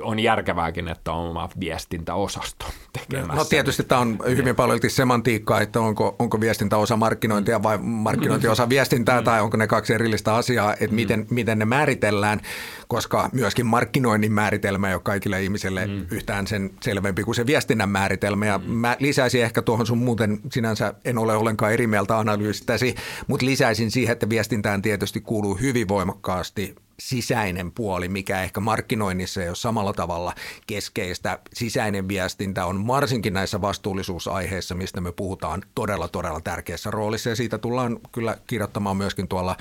[0.02, 3.34] on järkevääkin, että on oma viestintäosasto tekemässä.
[3.34, 8.48] No tietysti tämä on hyvin paljon semantiikkaa, että onko, onko viestintä osa markkinointia vai markkinointi
[8.48, 12.40] osa viestintää tai onko ne kaksi erillistä asiaa, että miten, miten ne määritellään,
[12.88, 16.06] koska myöskin markkinoinnin määritelmä ei ole kaikille ihmisille mm.
[16.10, 18.46] yhtään sen selvempi kuin se viestinnän määritelmä.
[18.46, 22.94] Ja mä lisäisin ehkä tuohon sun muuten, sinänsä en ole ollenkaan eri mieltä analyysistäsi,
[23.26, 29.48] mutta lisäisin siihen, että viestintään tietysti kuuluu hyvin voimakkaasti sisäinen puoli, mikä ehkä markkinoinnissa ei
[29.48, 30.34] ole samalla tavalla
[30.66, 31.38] keskeistä.
[31.52, 37.58] Sisäinen viestintä on varsinkin näissä vastuullisuusaiheissa, mistä me puhutaan todella, todella tärkeässä roolissa ja siitä
[37.58, 39.56] tullaan kyllä kirjoittamaan myöskin tuolla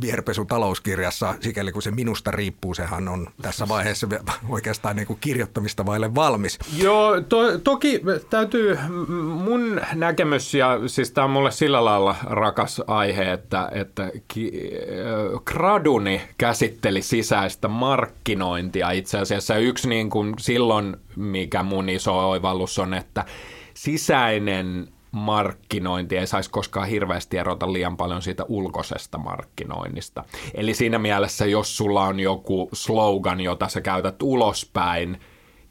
[0.00, 4.08] viherpesu talouskirjassa, sikäli kun se minusta riippuu, sehän on tässä vaiheessa
[4.48, 6.58] oikeastaan niin kuin kirjoittamista vaille valmis.
[6.76, 8.78] Joo, to, toki täytyy
[9.34, 14.70] mun näkemys, ja siis tämä on mulle sillä lailla rakas aihe, että, että ki,
[15.44, 19.56] Graduni käsitteli sisäistä markkinointia itse asiassa.
[19.56, 23.24] Yksi niin kuin silloin, mikä mun iso oivallus on, että
[23.74, 30.24] sisäinen markkinointi ei saisi koskaan hirveästi erota liian paljon siitä ulkoisesta markkinoinnista.
[30.54, 35.20] Eli siinä mielessä, jos sulla on joku slogan, jota sä käytät ulospäin,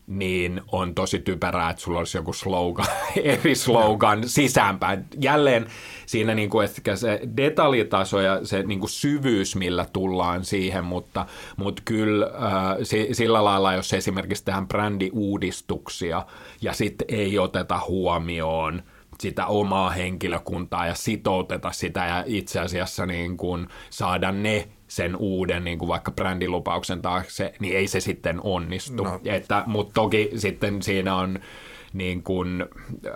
[0.07, 2.85] niin on tosi typerää, että sulla olisi joku slogan,
[3.23, 5.05] eri slogan sisäänpäin.
[5.21, 5.67] Jälleen
[6.05, 11.25] siinä niin kuin ehkä se detaljitaso ja se niin kuin syvyys, millä tullaan siihen, mutta,
[11.57, 12.77] mutta kyllä äh,
[13.11, 16.25] sillä lailla, jos esimerkiksi tehdään brändiuudistuksia
[16.61, 18.83] ja sitten ei oteta huomioon–
[19.19, 25.63] sitä omaa henkilökuntaa ja sitouteta sitä ja itse asiassa niin kuin saada ne sen uuden
[25.63, 29.03] niin kuin vaikka brändilupauksen taakse, niin ei se sitten onnistu.
[29.03, 29.19] No.
[29.25, 31.39] Että, mutta toki sitten siinä on
[31.93, 32.65] niin kuin,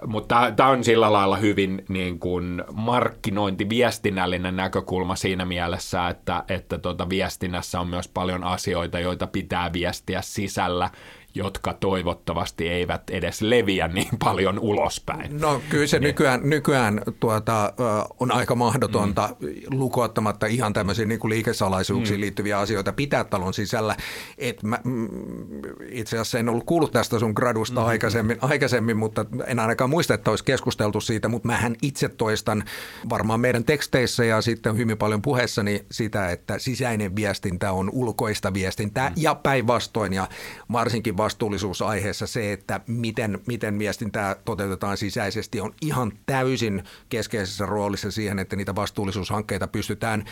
[0.06, 7.10] mutta tämä on sillä lailla hyvin niin kuin markkinointiviestinnällinen näkökulma siinä mielessä, että, että tuota
[7.10, 10.90] viestinnässä on myös paljon asioita, joita pitää viestiä sisällä
[11.38, 15.41] jotka toivottavasti eivät edes leviä niin paljon ulospäin.
[15.41, 16.08] No kyllä se niin.
[16.08, 17.73] nykyään, nykyään tuota,
[18.19, 19.47] on aika mahdotonta mm.
[19.71, 22.21] lukuottamatta ihan tämmöisiä niin kuin liikesalaisuuksiin mm.
[22.21, 23.95] liittyviä asioita pitää talon sisällä.
[24.38, 25.08] Et mä, mm,
[25.89, 27.88] itse asiassa en ollut kuullut tästä sun gradusta mm.
[27.88, 32.63] aikaisemmin, aikaisemmin, mutta en ainakaan muista, että olisi keskusteltu siitä, mutta mähän itse toistan
[33.10, 39.10] varmaan meidän teksteissä ja sitten hyvin paljon puheessani sitä, että sisäinen viestintä on ulkoista viestintää
[39.10, 39.15] mm.
[39.17, 40.28] ja päinvastoin ja
[40.71, 48.40] varsinkin vastuullisuusaiheessa se, että miten, miten viestintää toteutetaan sisäisesti, on ihan täysin keskeisessä roolissa siihen,
[48.40, 50.26] että niitä vastuullisuushankkeita pystytään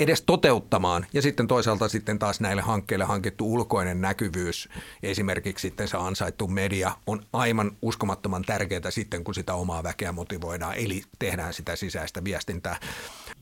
[0.00, 1.06] edes toteuttamaan.
[1.12, 4.68] Ja sitten toisaalta sitten taas näille hankkeille hankittu ulkoinen näkyvyys,
[5.02, 10.74] esimerkiksi sitten se ansaittu media, on aivan uskomattoman tärkeää sitten, kun sitä omaa väkeä motivoidaan,
[10.76, 12.76] eli tehdään sitä sisäistä viestintää.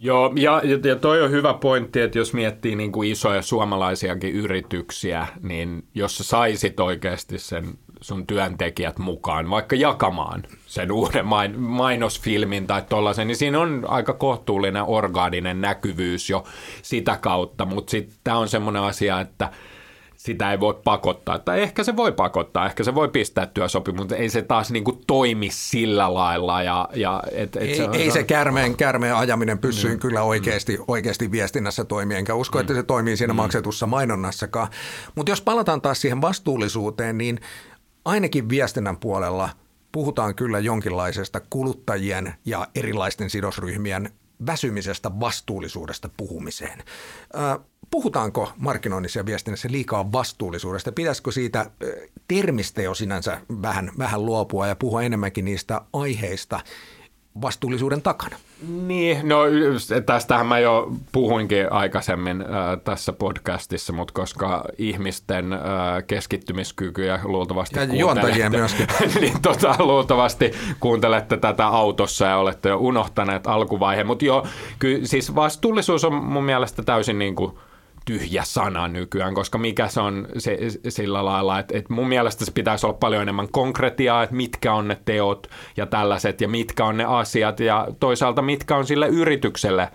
[0.01, 5.27] Joo, ja, ja toi on hyvä pointti, että jos miettii niin kuin isoja suomalaisiakin yrityksiä,
[5.43, 12.67] niin jos sä saisit oikeasti sen sun työntekijät mukaan, vaikka jakamaan sen uuden main, mainosfilmin
[12.67, 16.45] tai tollaisen, niin siinä on aika kohtuullinen orgaaninen näkyvyys jo
[16.83, 19.51] sitä kautta, mutta sitten tämä on semmoinen asia, että–
[20.19, 21.39] sitä ei voi pakottaa.
[21.39, 24.85] Tai ehkä se voi pakottaa, ehkä se voi pistää työsopimus, mutta ei se taas niin
[24.85, 26.63] kuin toimi sillä lailla.
[26.63, 29.99] Ja, ja et, et ei, se, on, ei se kärmeen, kärmeen ajaminen pyssyyn mm.
[29.99, 30.85] kyllä oikeasti, mm.
[30.89, 32.61] oikeasti viestinnässä toimii, enkä usko, mm.
[32.61, 33.37] että se toimii siinä mm.
[33.37, 34.69] maksetussa mainonnassakaan.
[35.15, 37.41] Mutta jos palataan taas siihen vastuullisuuteen, niin
[38.09, 39.51] ainakin viestinnän puolella
[39.93, 44.11] puhutaan kyllä jonkinlaisesta kuluttajien ja erilaisten sidosryhmien
[44.47, 46.83] väsymisestä vastuullisuudesta puhumiseen.
[47.91, 50.93] Puhutaanko markkinoinnissa ja viestinnässä liikaa vastuullisuudesta?
[50.93, 51.71] Pitäisikö siitä
[52.29, 56.61] termistä jo sinänsä vähän, vähän luopua ja puhua enemmänkin niistä aiheista,
[57.43, 58.37] vastuullisuuden takana?
[58.69, 59.39] Niin, no
[60.07, 62.47] tästähän mä jo puhuinkin aikaisemmin äh,
[62.85, 65.61] tässä podcastissa, mutta koska ihmisten äh,
[66.07, 68.87] keskittymiskykyjä luultavasti ja juontajia myöskin.
[69.21, 74.47] niin tota, luultavasti kuuntelette tätä autossa ja olette jo unohtaneet alkuvaiheen, mutta joo,
[74.79, 77.53] kyllä siis vastuullisuus on mun mielestä täysin niin kuin
[78.09, 82.53] tyhjä sana nykyään, koska mikä se on se, sillä lailla, että, että mun mielestä se
[82.53, 86.97] pitäisi olla paljon enemmän konkretiaa, että mitkä on ne teot ja tällaiset ja mitkä on
[86.97, 89.89] ne asiat ja toisaalta mitkä on sille yritykselle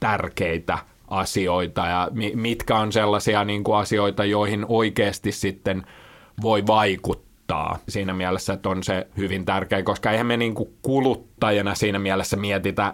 [0.00, 0.78] tärkeitä
[1.08, 5.86] asioita ja mitkä on sellaisia niin kuin asioita, joihin oikeasti sitten
[6.42, 7.78] voi vaikuttaa.
[7.88, 12.36] Siinä mielessä, että on se hyvin tärkeä, koska eihän me niin kuin kuluttajana siinä mielessä
[12.36, 12.92] mietitä, äh,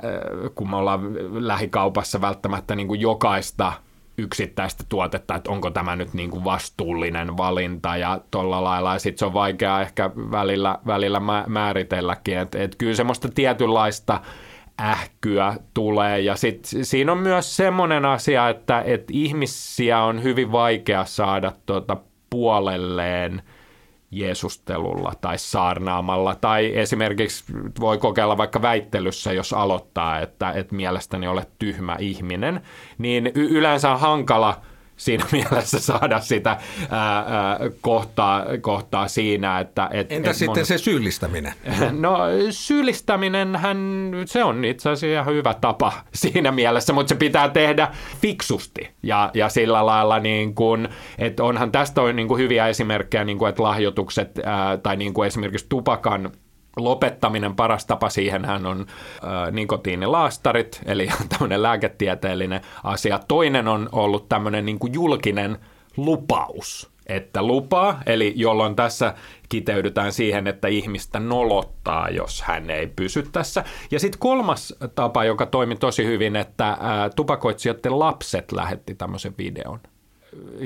[0.54, 1.14] kun me ollaan
[1.46, 3.72] lähikaupassa välttämättä niin kuin jokaista
[4.18, 8.98] yksittäistä tuotetta, että onko tämä nyt niin kuin vastuullinen valinta ja tuolla lailla.
[8.98, 14.20] Sitten se on vaikea ehkä välillä, välillä määritelläkin, että et kyllä semmoista tietynlaista
[14.80, 16.20] ähkyä tulee.
[16.20, 21.96] Ja sitten siinä on myös semmoinen asia, että et ihmisiä on hyvin vaikea saada tuota
[22.30, 23.42] puolelleen
[24.18, 26.34] Jeesustelulla tai saarnaamalla.
[26.34, 27.44] Tai esimerkiksi
[27.80, 32.60] voi kokeilla vaikka väittelyssä, jos aloittaa, että, että mielestäni olet tyhmä ihminen,
[32.98, 34.60] niin yleensä on hankala–
[34.96, 36.50] siinä mielessä saada sitä
[36.90, 39.88] ää, ää, kohtaa, kohtaa siinä, että...
[39.92, 40.66] Et, Entä et sitten mon...
[40.66, 41.52] se syyllistäminen?
[42.00, 42.18] No
[42.50, 47.88] syyllistäminen, hän, se on itse asiassa ihan hyvä tapa siinä mielessä, mutta se pitää tehdä
[48.20, 53.24] fiksusti ja, ja sillä lailla, niin kuin, että onhan tästä on niin kuin hyviä esimerkkejä,
[53.24, 56.32] niin kuin, että lahjoitukset ää, tai niin kuin esimerkiksi tupakan
[56.76, 63.20] lopettaminen, paras tapa siihen hän on äh, nikotiinilaastarit, eli tämmöinen lääketieteellinen asia.
[63.28, 65.58] Toinen on ollut tämmöinen niin julkinen
[65.96, 69.14] lupaus, että lupaa, eli jolloin tässä
[69.48, 73.64] kiteydytään siihen, että ihmistä nolottaa, jos hän ei pysy tässä.
[73.90, 76.78] Ja sitten kolmas tapa, joka toimi tosi hyvin, että äh,
[77.16, 79.80] tupakoitsijoiden lapset lähetti tämmöisen videon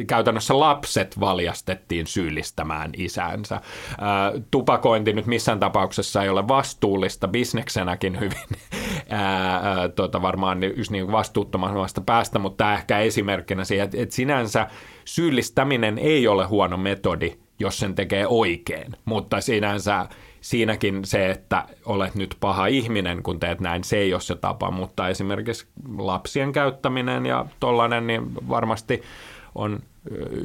[0.07, 3.61] käytännössä lapset valjastettiin syyllistämään isänsä.
[4.51, 7.29] tupakointi nyt missään tapauksessa ei ole vastuullista.
[7.29, 8.39] Bisneksenäkin hyvin
[9.11, 14.67] ää, tota varmaan just niin vastuuttomasta päästä, mutta tämä ehkä esimerkkinä siihen, että, että sinänsä
[15.05, 20.07] syyllistäminen ei ole huono metodi, jos sen tekee oikein, mutta sinänsä
[20.41, 24.71] siinäkin se, että olet nyt paha ihminen, kun teet näin, se ei ole se tapa,
[24.71, 25.67] mutta esimerkiksi
[25.99, 29.03] lapsien käyttäminen ja tollainen, niin varmasti
[29.59, 29.83] on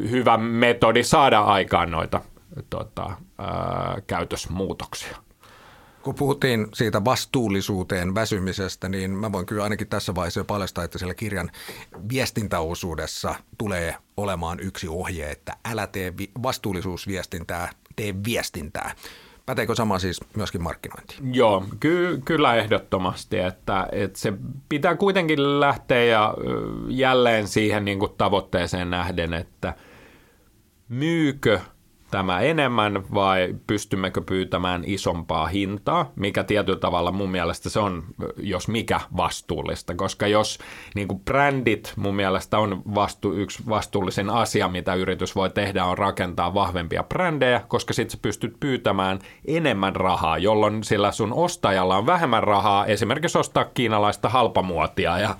[0.10, 2.21] hyvä metodi saada aikaan noita
[2.69, 5.17] tota, ää, käytösmuutoksia.
[6.02, 11.13] Kun puhuttiin siitä vastuullisuuteen väsymisestä, niin mä voin kyllä ainakin tässä vaiheessa paljastaa, että siellä
[11.13, 11.52] kirjan
[12.10, 18.95] viestintäosuudessa tulee olemaan yksi ohje, että älä tee vastuullisuusviestintää, tee viestintää.
[19.45, 21.36] Päteekö sama siis myöskin markkinointiin?
[21.36, 24.34] Joo, ky- kyllä ehdottomasti, että, että se
[24.69, 26.34] pitää kuitenkin lähteä ja
[26.88, 29.73] jälleen siihen niin kuin tavoitteeseen nähden, että
[30.89, 31.60] myykö–
[32.13, 38.04] tämä enemmän vai pystymmekö pyytämään isompaa hintaa, mikä tietyllä tavalla mun mielestä se on,
[38.38, 40.60] jos mikä, vastuullista, koska jos
[40.95, 45.97] niin kuin brändit mun mielestä on vastu, yksi vastuullisin asia, mitä yritys voi tehdä, on
[45.97, 52.06] rakentaa vahvempia brändejä, koska sitten sä pystyt pyytämään enemmän rahaa, jolloin sillä sun ostajalla on
[52.06, 55.36] vähemmän rahaa esimerkiksi ostaa kiinalaista halpamuotia ja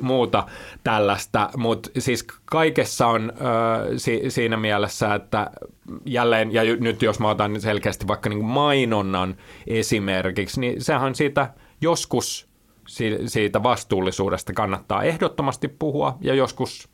[0.00, 0.46] muuta
[0.84, 3.46] tällaista, mutta siis kaikessa on äh,
[3.96, 5.50] si- siinä mielessä, että
[6.04, 12.48] jälleen, ja nyt jos mä otan selkeästi vaikka niin mainonnan esimerkiksi, niin sehän siitä joskus
[13.26, 16.88] siitä vastuullisuudesta kannattaa ehdottomasti puhua, ja joskus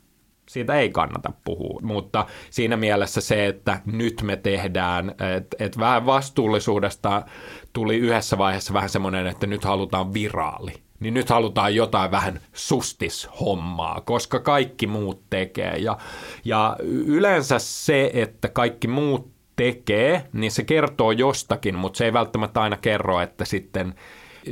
[0.49, 6.05] siitä ei kannata puhua, mutta siinä mielessä se, että nyt me tehdään, että et vähän
[6.05, 7.25] vastuullisuudesta
[7.73, 14.01] tuli yhdessä vaiheessa vähän semmoinen, että nyt halutaan viraali niin nyt halutaan jotain vähän sustishommaa,
[14.01, 15.77] koska kaikki muut tekee.
[15.77, 15.97] Ja,
[16.45, 22.61] ja yleensä se, että kaikki muut tekee, niin se kertoo jostakin, mutta se ei välttämättä
[22.61, 23.95] aina kerro, että sitten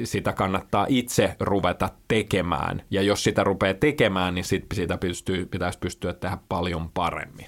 [0.03, 2.83] sitä kannattaa itse ruveta tekemään.
[2.91, 7.45] Ja jos sitä rupeaa tekemään, niin sit sitä pystyy, pitäisi pystyä tehdä paljon paremmin.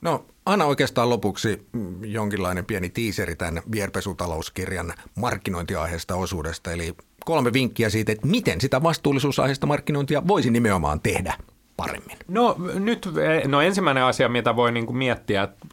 [0.00, 1.66] No anna oikeastaan lopuksi
[2.00, 9.66] jonkinlainen pieni tiiseri tämän vierpesutalouskirjan markkinointiaiheesta osuudesta, eli kolme vinkkiä siitä, että miten sitä vastuullisuusaiheista
[9.66, 11.34] markkinointia voisi nimenomaan tehdä
[11.76, 12.18] paremmin.
[12.28, 13.08] No nyt,
[13.46, 15.66] no ensimmäinen asia, mitä voi niin kuin miettiä, että,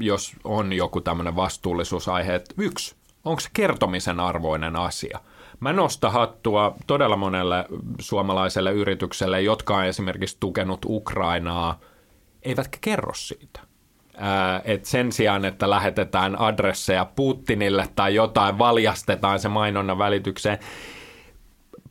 [0.00, 2.94] jos on joku tämmöinen vastuullisuusaihe, että yksi,
[3.24, 5.20] onko se kertomisen arvoinen asia?
[5.60, 7.64] Mä nostan hattua todella monelle
[8.00, 11.80] suomalaiselle yritykselle, jotka on esimerkiksi tukenut Ukrainaa,
[12.42, 13.60] eivätkä kerro siitä
[14.64, 20.58] että sen sijaan, että lähetetään adresseja Putinille tai jotain, valjastetaan se mainonnan välitykseen,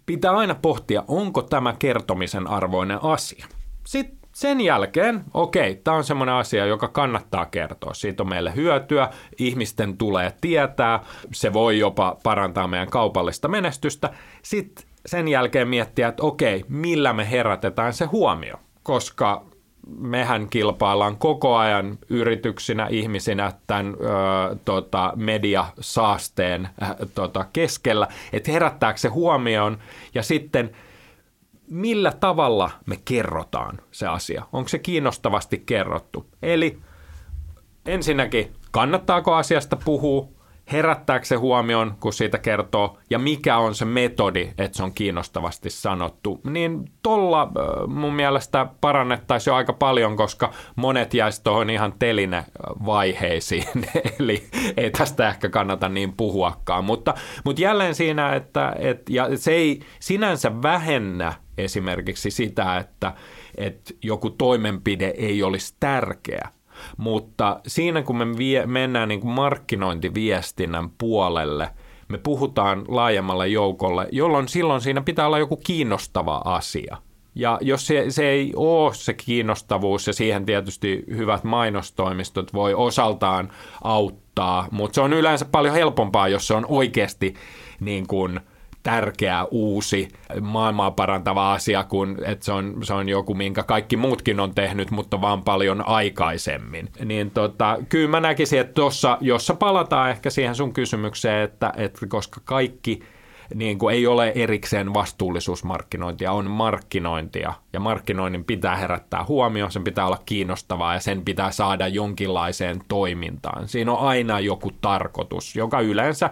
[0.05, 3.45] pitää aina pohtia, onko tämä kertomisen arvoinen asia.
[3.85, 7.93] Sitten sen jälkeen, okei, tämä on semmoinen asia, joka kannattaa kertoa.
[7.93, 14.09] Siitä on meille hyötyä, ihmisten tulee tietää, se voi jopa parantaa meidän kaupallista menestystä.
[14.41, 19.48] Sitten sen jälkeen miettiä, että okei, millä me herätetään se huomio, koska
[19.97, 28.99] mehän kilpaillaan koko ajan yrityksinä, ihmisinä tämän ö, tota, mediasaasteen äh, tota, keskellä, että herättääkö
[28.99, 29.77] se huomioon
[30.15, 30.71] ja sitten
[31.69, 34.43] millä tavalla me kerrotaan se asia.
[34.53, 36.25] Onko se kiinnostavasti kerrottu?
[36.41, 36.79] Eli
[37.85, 40.38] ensinnäkin, kannattaako asiasta puhua?
[40.71, 45.69] Herättääkö se huomioon, kun siitä kertoo, ja mikä on se metodi, että se on kiinnostavasti
[45.69, 47.51] sanottu, niin tuolla
[47.87, 53.85] mun mielestä parannettaisiin jo aika paljon, koska monet jäisi tuohon ihan teline-vaiheisiin,
[54.19, 54.43] eli
[54.77, 59.79] ei tästä ehkä kannata niin puhuakaan, mutta, mutta jälleen siinä, että et, ja se ei
[59.99, 63.13] sinänsä vähennä esimerkiksi sitä, että,
[63.57, 66.49] että joku toimenpide ei olisi tärkeä,
[66.97, 71.69] Mutta siinä kun me vie, mennään niin kuin markkinointiviestinnän puolelle,
[72.07, 76.97] me puhutaan laajemmalle joukolle, jolloin silloin siinä pitää olla joku kiinnostava asia.
[77.35, 83.51] Ja jos se, se ei ole se kiinnostavuus, ja siihen tietysti hyvät mainostoimistot voi osaltaan
[83.83, 87.33] auttaa, mutta se on yleensä paljon helpompaa, jos se on oikeasti
[87.79, 88.39] niin kuin–
[88.83, 90.07] tärkeä, uusi,
[90.41, 94.91] maailmaa parantava asia, kun että se on, se on joku, minkä kaikki muutkin on tehnyt,
[94.91, 96.89] mutta vaan paljon aikaisemmin.
[97.05, 102.07] Niin tota, kyllä mä näkisin, että tuossa, jossa palataan ehkä siihen sun kysymykseen, että, että
[102.07, 102.99] koska kaikki
[103.55, 107.53] niin kuin ei ole erikseen vastuullisuusmarkkinointia, on markkinointia.
[107.73, 113.67] Ja markkinoinnin pitää herättää huomioon, sen pitää olla kiinnostavaa ja sen pitää saada jonkinlaiseen toimintaan.
[113.67, 116.29] Siinä on aina joku tarkoitus, joka yleensä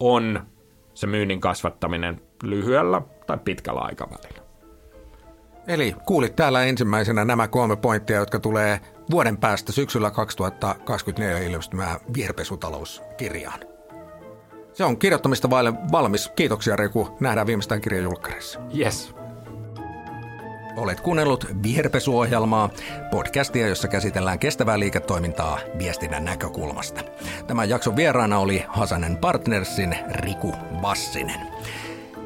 [0.00, 0.46] on
[0.96, 4.46] se myynnin kasvattaminen lyhyellä tai pitkällä aikavälillä.
[5.68, 8.80] Eli kuulit täällä ensimmäisenä nämä kolme pointtia, jotka tulee
[9.10, 13.60] vuoden päästä syksyllä 2024 ilmestymään viherpesutalouskirjaan.
[14.72, 16.28] Se on kirjoittamista vaille valmis.
[16.36, 17.16] Kiitoksia Reku.
[17.20, 18.60] Nähdään viimeistään kirjan julkkarissa.
[18.78, 19.15] Yes.
[20.76, 22.70] Olet kuunnellut Viherpesuohjelmaa,
[23.10, 27.00] podcastia, jossa käsitellään kestävää liiketoimintaa viestinnän näkökulmasta.
[27.46, 31.40] Tämän jakson vieraana oli Hasanen Partnersin Riku Bassinen.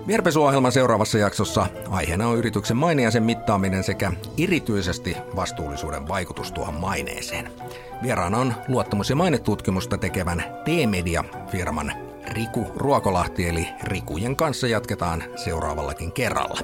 [0.06, 6.74] Viherpesuohjelman seuraavassa jaksossa aiheena on yrityksen maine ja sen mittaaminen sekä erityisesti vastuullisuuden vaikutus tuohon
[6.74, 7.52] maineeseen.
[8.02, 16.60] Vieraana on luottamus- ja mainetutkimusta tekevän T-Media-firman Riku Ruokolahti, eli Rikujen kanssa jatketaan seuraavallakin kerralla.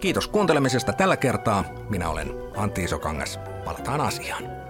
[0.00, 1.64] Kiitos kuuntelemisesta tällä kertaa.
[1.88, 3.40] Minä olen Antti Isokangas.
[3.64, 4.65] Palataan asiaan.